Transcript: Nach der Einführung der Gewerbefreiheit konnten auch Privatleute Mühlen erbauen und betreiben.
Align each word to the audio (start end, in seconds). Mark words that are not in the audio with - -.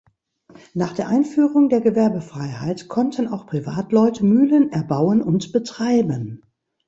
Nach 0.73 0.93
der 0.93 1.09
Einführung 1.09 1.69
der 1.69 1.79
Gewerbefreiheit 1.79 2.87
konnten 2.87 3.27
auch 3.27 3.45
Privatleute 3.45 4.25
Mühlen 4.25 4.71
erbauen 4.71 5.21
und 5.21 5.51
betreiben. 5.53 6.41